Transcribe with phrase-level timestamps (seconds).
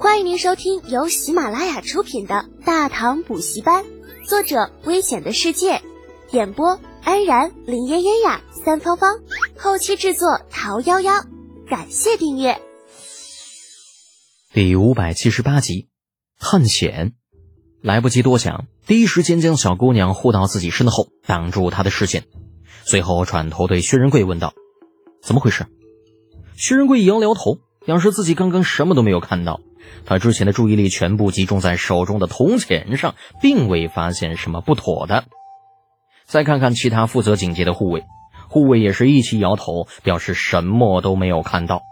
[0.00, 3.84] 欢迎您收听由喜马拉雅出品的《大唐补习班》，
[4.24, 5.82] 作者：危险的世界，
[6.30, 9.18] 演播：安然、林嫣嫣呀、三芳芳，
[9.56, 11.26] 后期制作：桃夭夭。
[11.68, 12.60] 感谢订阅。
[14.52, 15.88] 第五百七十八集，
[16.38, 17.14] 探险。
[17.82, 22.22] 来不及多想，第一时间将小姑娘护到自己身后，挡住她的视线。
[22.84, 24.54] 随后转头对薛仁贵问道
[25.20, 25.66] ：“怎么回事？”
[26.56, 29.60] 薛仁贵摇摇头，表示自己刚刚什么都没有看到。
[30.04, 35.24] 他之前的注意力全部集中在手中的铜钱上，并未发现什么不妥的。
[36.26, 38.04] 再看看其他负责警戒的护卫，
[38.48, 41.82] 护卫也是一起摇头，表示什么都没有看到。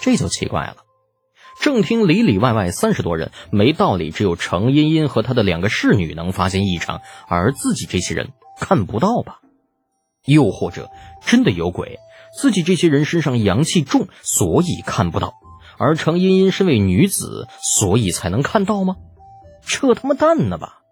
[0.00, 0.76] 这就奇怪了，
[1.60, 9.40] 正厅里里外外三十多人，没道理只有程茵茵和她的两个侍女能发现异常，而自己这些人看不到吧？
[10.24, 10.90] 又或者
[11.24, 11.98] 真的有鬼，
[12.40, 15.34] 自己这些人身上阳气重，所以看不到。
[15.78, 18.96] 而程茵茵身为女子，所以才能看到吗？
[19.62, 20.82] 这他妈蛋呢吧！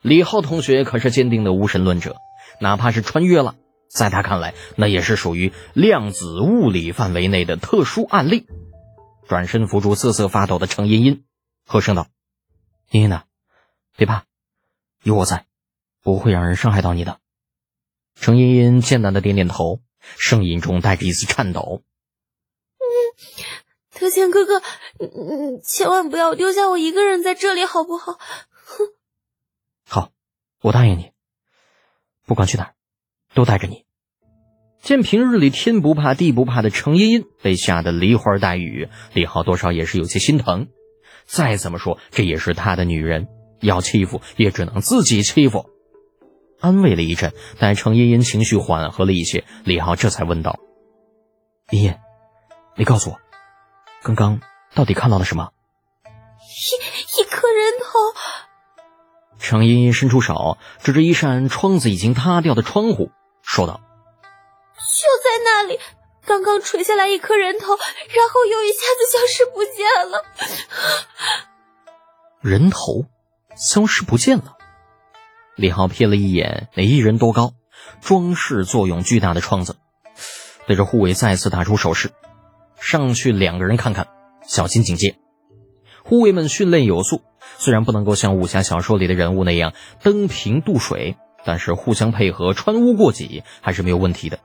[0.00, 2.16] 李浩同学可是坚定的无神论者，
[2.60, 3.56] 哪怕是穿越了，
[3.88, 8.46] 在他看来，那也是属于量子物理范围内的特殊案例。
[9.26, 11.24] 转身扶住瑟瑟发抖的程茵茵，
[11.66, 12.06] 和声道
[12.90, 13.24] ：“茵茵呐，
[13.96, 14.24] 别怕，
[15.02, 15.46] 有我在，
[16.02, 17.18] 不会让人伤害到你的。”
[18.14, 19.80] 程茵茵艰难的点点头，
[20.16, 21.82] 声音中带着一丝颤抖
[22.78, 22.84] ：“嗯。”
[24.00, 24.60] 德谦哥哥，
[24.98, 28.12] 你你千万不要丢下我一个人在这里，好不好？
[28.12, 28.86] 哼！
[29.88, 30.10] 好，
[30.60, 31.12] 我答应你。
[32.26, 32.74] 不管去哪儿，
[33.34, 33.84] 都带着你。
[34.82, 40.68] 见平日里天不怕地不怕的程茵茵被吓得梨花带雨，李浩多少也是有些心疼。
[41.24, 43.28] 再怎么说，这也是他的女人，
[43.60, 45.70] 要欺负也只能自己欺负。
[46.60, 50.58] 安慰了一阵，待程茵茵情绪缓和了一些，李浩这才问道
[51.70, 51.96] ：“茵茵，
[52.76, 53.20] 你告诉我。”
[54.04, 54.38] 刚刚
[54.74, 55.50] 到底看到了什么？
[56.38, 57.98] 一一颗人头。
[59.38, 63.10] 程茵茵伸出手，指着一扇窗子已经塌掉的窗户，
[63.42, 63.80] 说道
[64.76, 65.80] ：“就在那里，
[66.26, 70.22] 刚刚垂下来一颗人头，然后又一下子消失不见了。
[72.42, 73.06] 人头
[73.56, 74.58] 消失不见了。”
[75.56, 77.54] 李浩瞥了一眼那一人多高、
[78.02, 79.76] 装饰作用巨大的窗子，
[80.66, 82.12] 对着护卫再次打出手势。
[82.84, 84.08] 上去两个人看看，
[84.46, 85.16] 小心警戒。
[86.04, 87.22] 护卫们训练有素，
[87.56, 89.72] 虽然不能够像武侠小说里的人物那样
[90.02, 94.38] 登平渡水，但是互相配合穿屋过脊还是没有问题的。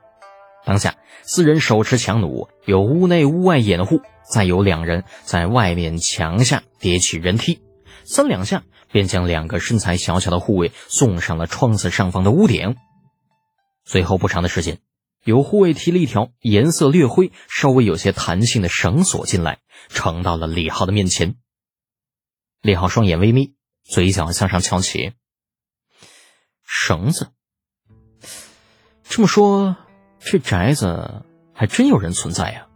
[0.64, 7.60] 当下四人手持强弩，有屋内屋外掩护，再有两人在外面墙下叠起人梯，
[8.04, 12.74] 三两下便将两个身材小小的护卫送上了窗子上方的屋顶。
[13.84, 14.78] 随后不长的时间。
[15.24, 19.58] 有护卫提了一条颜色略灰、稍微有些弹性的绳索进来，
[19.88, 21.36] 呈到了李浩的面前。
[22.62, 23.54] 李浩双眼微眯，
[23.84, 25.12] 嘴角向上翘起。
[26.64, 27.28] 绳子，
[29.02, 29.76] 这么说，
[30.20, 32.68] 这宅子还真有人存在呀？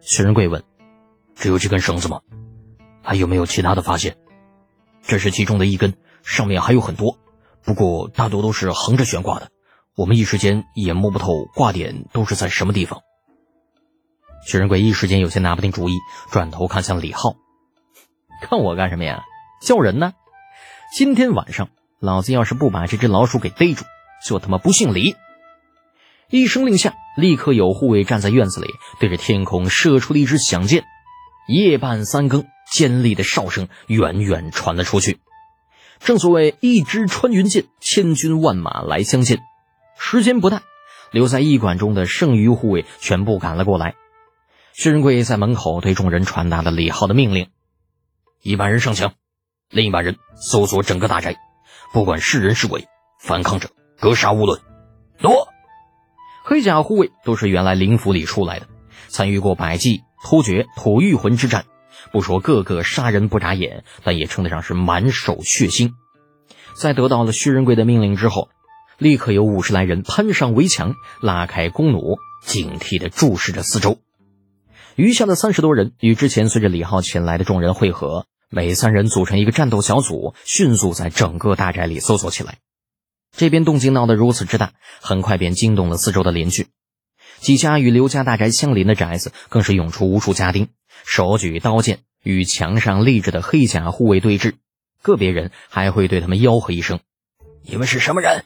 [0.00, 0.64] 薛仁贵问
[1.36, 2.22] ：“只有这根绳子吗？
[3.02, 4.16] 还有没有其他的发现？”
[5.02, 5.94] 这是其中的一根，
[6.24, 7.18] 上面还有很多，
[7.62, 9.50] 不过大多都是横着悬挂的。
[9.94, 13.00] 我们一时间也摸不透挂点都是在什么地方。
[14.46, 15.98] 薛仁贵一时间有些拿不定主意，
[16.30, 17.36] 转头看向李浩
[18.42, 19.22] ：“看我干什么呀？
[19.60, 20.14] 叫人呢？
[20.96, 21.68] 今天晚上
[22.00, 23.84] 老子要是不把这只老鼠给逮住，
[24.26, 25.14] 就他妈不姓李！”
[26.30, 30.84] 一声令下，立刻有护卫站在院子里，对着天空射出了一支响箭。
[31.46, 35.20] 夜半三更，尖利的哨声远远传了出去。
[36.00, 39.40] 正所谓一支穿云箭，千军万马来相见。
[40.04, 40.64] 时间不大，
[41.12, 43.94] 留在驿馆中的剩余护卫全部赶了过来。
[44.72, 47.50] 薛仁贵在门口对众人传达了李浩的命令：
[48.42, 49.14] 一半人上墙，
[49.70, 51.36] 另一半人搜索整个大宅，
[51.94, 52.88] 不管是人是鬼，
[53.20, 53.70] 反抗者
[54.00, 54.60] 格杀勿论。
[55.20, 55.48] 诺。
[56.44, 58.66] 黑甲护卫都是原来灵府里出来的，
[59.06, 61.64] 参与过百济、突厥、吐玉魂之战，
[62.10, 65.92] 不说个个杀人不眨眼，但也称得上是满手血腥。
[66.76, 68.50] 在得到了薛仁贵的命令之后。
[68.98, 73.98] 立刻有五十来人攀上围墙，拉开弓弩，警惕地注视着四周。
[74.94, 82.58] 余下的三十多人与之前随着李浩前来的众人汇合，每三人组成一个战斗小组，迅速在整个大宅里搜索起来。
[83.34, 86.66] 这边动静闹得如此之大，很快便惊动了四周的邻居。
[87.40, 90.68] 几家与刘家大宅相邻的宅子更是涌出无数家丁，
[91.06, 94.52] 手举刀剑与墙上立着的黑甲护卫对峙。
[95.00, 97.00] 个别人还会对他们吆喝一声
[97.66, 98.44] ：“你们是什么人？”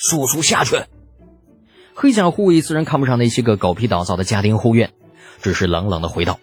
[0.00, 0.84] 速速下去！
[1.92, 4.92] 黑甲护卫自然看不上那些个狗皮倒灶的家丁护院，
[5.42, 6.38] 只是冷冷的回道：“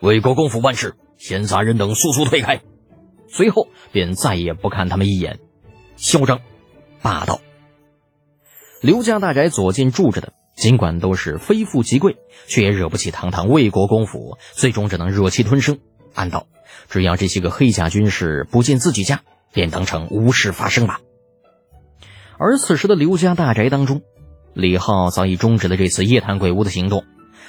[0.00, 2.62] 为国公府办事，闲杂人等速速退开！
[3.28, 5.40] 随后便再也不看他们一眼，
[5.96, 6.40] 嚣张
[7.02, 7.42] 霸道。
[8.80, 12.16] 刘家大宅左近住着的，尽管都是非富即贵，
[12.46, 15.80] 却也惹不起堂堂魏国公府，最终只能忍气吞声，
[16.14, 16.46] 暗道：
[16.88, 19.20] 只要这些个黑甲军士不进自己家，
[19.52, 21.00] 便当成无事发生吧。
[22.38, 24.02] 而此时的刘家大宅当中，
[24.54, 27.04] 李浩早已终止了这次夜探鬼屋的行动，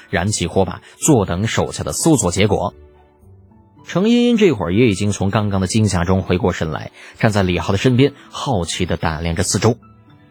[0.09, 2.73] 燃起火把，坐等手下的搜索结果。
[3.85, 9.77] 程茵茵这会儿也已经从刚刚的惊吓中回过神来，站在李浩的身边，好奇地打量着四周，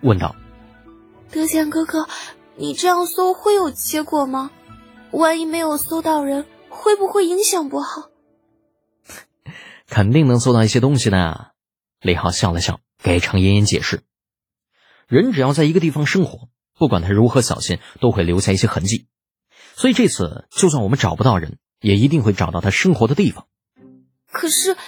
[0.02, 0.36] 问道
[1.32, 2.06] ：“德贤哥哥，
[2.56, 4.50] 你这样搜会有结果吗？
[5.10, 8.10] 万一没有搜到人，会不会影响不好
[9.88, 11.52] ？”“肯定能搜到一些东西的。”
[12.02, 14.02] 李浩笑了笑，给程茵茵解释
[15.08, 16.48] ：“人只要在一个地方生活，
[16.78, 19.06] 不管他如何小心，都会留下一些痕迹。
[19.74, 23.46] 所以这次，就算我们找不到人。”也一定会找到他生活的地方。
[24.32, 24.78] 可是，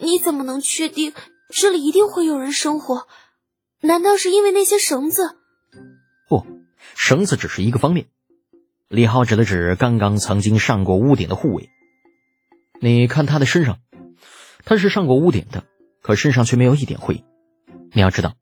[0.00, 1.12] 你怎么能确定
[1.50, 3.08] 这里一定会有人生活？
[3.80, 5.36] 难道是因为那些绳子？
[6.28, 6.46] 不，
[6.94, 8.06] 绳子只是一个方面。
[8.88, 11.70] 李浩指了指刚刚曾经上过屋顶的护卫。
[12.80, 13.80] 你看他的身上，
[14.64, 15.64] 他是上过屋顶的，
[16.02, 17.24] 可身上却没有一点灰。
[17.92, 18.36] 你要知道，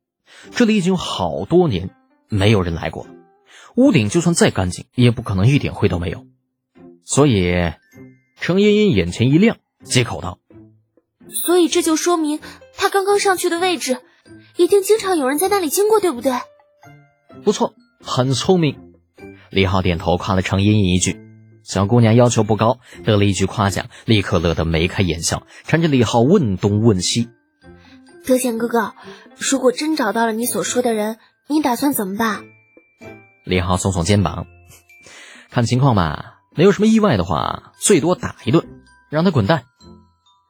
[0.54, 1.90] 这里已经好多年
[2.28, 3.10] 没有人来过了，
[3.76, 6.26] 屋顶就算再干净，也不可能一点灰都没有。
[7.04, 7.72] 所以，
[8.40, 10.38] 程茵茵眼前一亮，接口道
[11.28, 12.40] ：“所以这就说明
[12.76, 13.98] 他刚刚上去的位置，
[14.56, 16.32] 一定经常有人在那里经过，对不对？”
[17.44, 18.92] 不错，很聪明。
[19.50, 21.18] 李浩点头夸了程茵茵一句
[21.64, 27.28] ：“小姑娘要求不高，得了一句夸奖，立刻乐得眉开眼笑，缠着李浩问东问西。”
[28.26, 28.94] 德贤哥哥，
[29.38, 31.18] 如果真找到了你所说的人，
[31.48, 32.44] 你打算怎么办？
[33.44, 34.46] 李浩耸耸肩膀
[35.50, 38.66] ：“看情况吧。”没有什么意外的话，最多打一顿，
[39.08, 39.62] 让他滚蛋。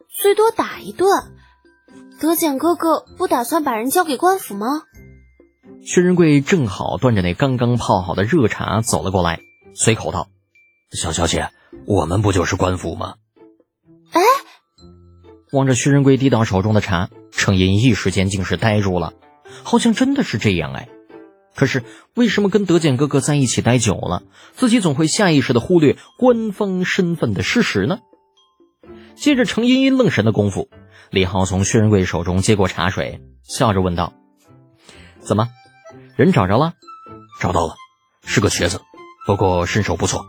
[0.08, 1.08] 最多打一顿，
[2.18, 4.66] 德简哥哥不打算把人交给官府吗？
[5.84, 9.40] 薛仁贵正好端着那刚刚泡好的热茶走了过来，
[9.74, 10.28] 随口道
[10.90, 11.50] ：“小小姐，
[11.86, 13.16] 我们不就是官府吗？”
[15.52, 19.12] 望着薛仁贵递到手中的茶，程银一时间竟是呆住了，
[19.62, 20.88] 好像真的是这样哎。
[21.56, 21.82] 可是，
[22.14, 27.98] 为什么跟德简哥哥在一起待久了，自己总会下意识的忽略官方身份的事实呢？
[29.16, 30.70] 借着程茵茵愣神的功夫，
[31.10, 34.14] 李浩从薛仁贵手中接过茶水，笑着问道
[35.20, 35.48] ：“怎么，
[36.16, 36.74] 人找着了？
[37.40, 37.74] 找到了，
[38.24, 38.80] 是个瘸子，
[39.26, 40.24] 不过身手不错。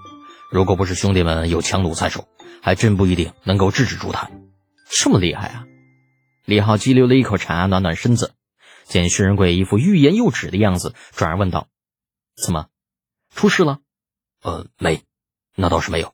[0.51, 2.25] 如果不是兄弟们有强弩在手，
[2.61, 4.29] 还真不一定能够制止住他。
[4.91, 5.65] 这么厉害啊！”
[6.45, 8.33] 李浩激流了一口茶，暖暖身子。
[8.85, 11.69] 见薛仁贵一副欲言又止的样子，转而问道
[12.35, 12.67] ：“怎么，
[13.33, 13.79] 出事了
[14.43, 15.03] ？”“呃，没，
[15.55, 16.13] 那倒是没有。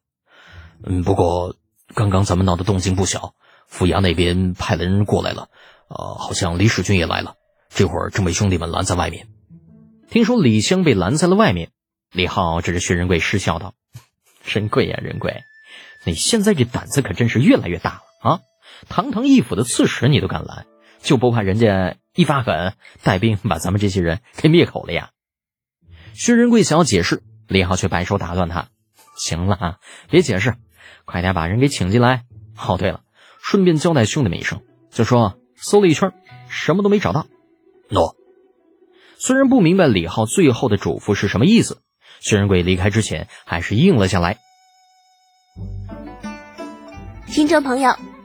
[0.84, 1.56] 嗯，不过
[1.96, 3.34] 刚刚咱们闹的动静不小，
[3.68, 5.50] 府衙那边派了人过来了，
[5.88, 7.36] 呃，好像李使君也来了，
[7.70, 9.28] 这会儿正被兄弟们拦在外面。”
[10.12, 11.72] 听说李湘被拦在了外面，
[12.12, 13.74] 李浩指着薛仁贵失笑道
[14.46, 15.42] ：“仁贵呀，仁贵，
[16.06, 18.40] 你现在这胆子可真是越来越大了啊！
[18.90, 20.66] 堂堂一府的刺史你都敢拦，
[21.02, 25.12] 就不怕人家？”一发狠，带兵把咱们这些人给灭口了呀！
[26.16, 28.70] 薛仁贵想要解释，李浩却摆手打断他
[29.16, 29.78] ：“行了啊，
[30.10, 30.56] 别解释，
[31.06, 32.24] 快点把人给请进来。
[32.58, 33.02] 哦，对了，
[33.40, 36.12] 顺便交代兄弟们一声，就说搜了一圈，
[36.50, 37.28] 什么都没找到。”
[37.92, 38.16] 诺。
[39.19, 41.84] 虽然不明白李浩最后的嘱咐是什么意思，
[42.19, 44.40] 薛仁贵离开之前还是应了下来。
[47.28, 47.96] 听众朋友，